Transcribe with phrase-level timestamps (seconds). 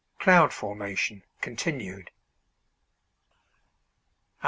[0.17, 2.09] CLOUD FORMATION CONTINUED.